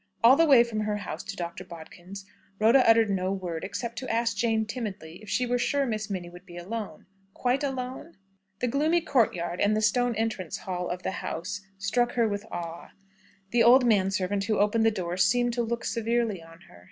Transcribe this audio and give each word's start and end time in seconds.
All 0.23 0.35
the 0.35 0.47
way 0.47 0.63
from 0.63 0.79
her 0.79 0.93
own 0.93 0.97
house 1.01 1.21
to 1.25 1.35
Dr. 1.35 1.63
Bodkin's, 1.63 2.25
Rhoda 2.57 2.79
uttered 2.89 3.11
no 3.11 3.31
word, 3.31 3.63
except 3.63 3.99
to 3.99 4.09
ask 4.09 4.35
Jane 4.35 4.65
timidly 4.65 5.21
if 5.21 5.29
she 5.29 5.45
were 5.45 5.59
sure 5.59 5.85
Miss 5.85 6.09
Minnie 6.09 6.27
would 6.31 6.43
be 6.47 6.57
alone 6.57 7.05
quite 7.35 7.63
alone? 7.63 8.17
The 8.61 8.67
gloomy 8.67 9.01
courtyard, 9.01 9.61
and 9.61 9.77
the 9.77 9.79
stone 9.83 10.15
entrance 10.15 10.57
hall 10.57 10.89
of 10.89 11.03
the 11.03 11.11
house 11.11 11.61
struck 11.77 12.13
her 12.13 12.27
with 12.27 12.45
awe. 12.45 12.93
The 13.51 13.61
old 13.61 13.85
man 13.85 14.09
servant 14.09 14.45
who 14.45 14.57
opened 14.57 14.87
the 14.87 14.89
door 14.89 15.17
seemed 15.17 15.53
to 15.53 15.61
look 15.61 15.85
severely 15.85 16.41
on 16.41 16.61
her. 16.61 16.79